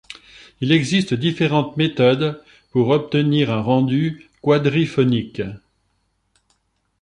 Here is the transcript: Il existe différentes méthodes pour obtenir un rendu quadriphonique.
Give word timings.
Il 0.61 0.71
existe 0.71 1.13
différentes 1.13 1.77
méthodes 1.77 2.43
pour 2.71 2.89
obtenir 2.89 3.51
un 3.51 3.61
rendu 3.61 4.31
quadriphonique. 4.41 5.43